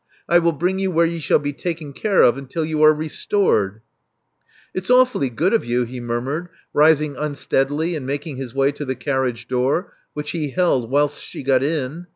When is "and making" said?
7.95-8.37